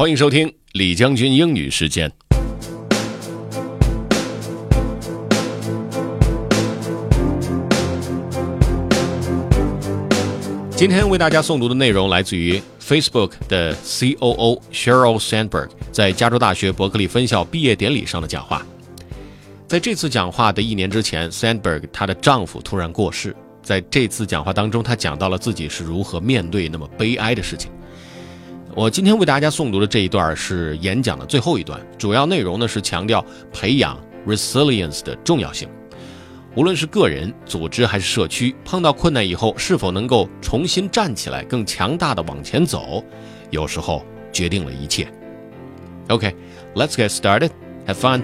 [0.00, 2.10] 欢迎收听李将军英语时间。
[10.74, 18.64] 今天为大家诵读的内容来自于 Facebook 的 COO Sheryl Sandberg 在加州大学伯克利分校毕业典礼上的讲话。
[19.68, 23.36] 在这次讲话的一年之前，Sandberg 她的丈夫突然过世。
[23.62, 27.70] 在这次讲话当中，她讲到了自己是如何面对那么悲哀的事情。
[28.76, 35.68] 我今天为大家诵读的这一段是演讲的最后一段，主要内容呢是强调培养 resilience 的重要性。
[36.54, 43.02] 无论是个人、组织还是社区，碰到困难以后，是否能够重新站起来，更强大的往前走，
[43.50, 45.08] 有时候决定了一切。
[46.08, 47.50] OK，let's get started.
[47.88, 48.22] Have fun.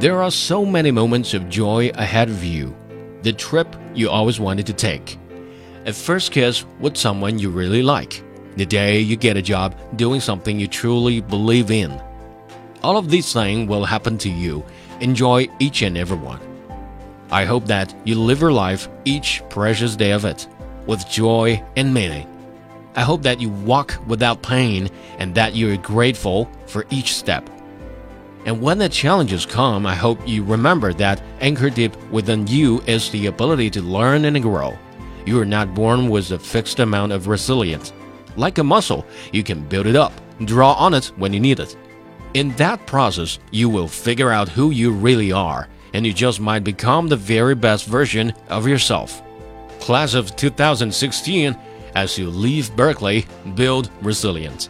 [0.00, 2.74] There are so many moments of joy ahead of you.
[3.22, 5.16] The trip you always wanted to take.
[5.88, 8.22] A first kiss with someone you really like.
[8.56, 11.98] The day you get a job doing something you truly believe in.
[12.82, 14.62] All of these things will happen to you.
[15.00, 16.40] Enjoy each and every one.
[17.30, 20.46] I hope that you live your life each precious day of it
[20.86, 22.26] with joy and meaning.
[22.94, 27.48] I hope that you walk without pain and that you are grateful for each step.
[28.44, 33.10] And when the challenges come, I hope you remember that anchored deep within you is
[33.10, 34.76] the ability to learn and grow.
[35.26, 37.92] You are not born with a fixed amount of resilience.
[38.36, 40.12] Like a muscle, you can build it up,
[40.44, 41.76] draw on it when you need it.
[42.34, 46.64] In that process, you will figure out who you really are, and you just might
[46.64, 49.22] become the very best version of yourself.
[49.80, 51.56] Class of 2016,
[51.94, 54.68] as you leave Berkeley, build resilience.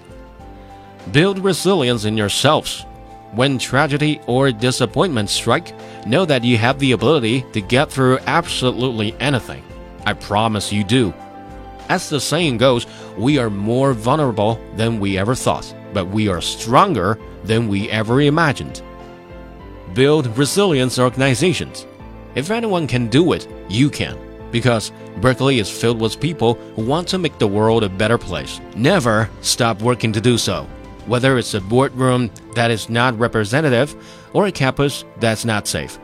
[1.13, 2.85] Build resilience in yourselves
[3.33, 5.75] when tragedy or disappointment strike,
[6.07, 9.63] know that you have the ability to get through absolutely anything.
[10.09, 11.13] I promise you do.
[11.91, 12.87] As the saying goes,
[13.19, 18.23] we are more vulnerable than we ever thought, but we are stronger than we ever
[18.23, 18.81] imagined.
[19.93, 21.87] Build resilience organizations.
[22.35, 24.19] If anyone can do it, you can.
[24.51, 28.63] Because Berkeley is filled with people who want to make the world a better place.
[28.75, 30.67] Never stop working to do so
[31.09, 33.97] whether it's a boardroom that is not representative
[34.35, 35.99] or a campus that's not safe.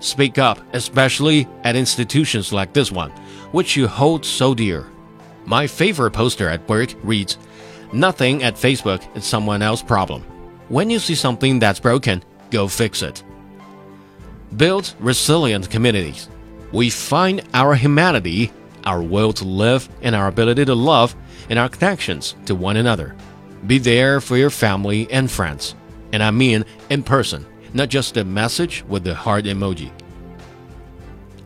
[0.00, 3.10] Speak up, especially at institutions like this one,
[3.52, 4.86] which you hold so dear.
[5.44, 7.38] My favorite poster at work reads,
[7.92, 10.22] Nothing at Facebook is someone else's problem.
[10.68, 13.22] When you see something that's broken, go fix it.
[14.56, 16.28] Build resilient communities.
[16.70, 18.52] We find our humanity,
[18.84, 21.16] our will to live, and our ability to love
[21.48, 23.16] in our connections to one another.
[23.66, 25.74] Be there for your family and friends.
[26.12, 29.91] And I mean in person, not just a message with the heart emoji.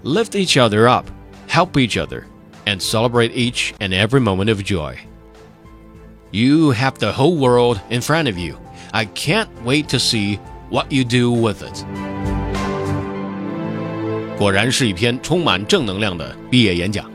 [0.04, 1.10] Lift each other up,
[1.48, 2.28] help each other,
[2.66, 5.00] and celebrate each and every moment of joy.
[6.32, 8.58] You have the whole world in front of you.
[8.94, 10.36] I can't wait to see
[10.70, 11.86] what you do with it.
[14.38, 17.10] 果然是一篇充满正能量的毕业演讲。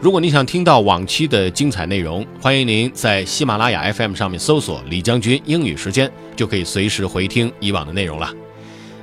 [0.00, 8.32] 如果你想听到往期的精彩内容，欢迎您在喜马拉雅 FM 上面搜索“李将军英语时间”，就可以随时回听以往的内容了。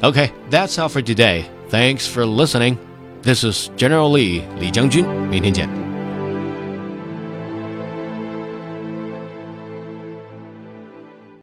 [0.02, 1.44] OK，that's all for today.
[1.70, 2.78] Thanks for listening.
[3.22, 5.87] This is General Lee 李将军，明天见。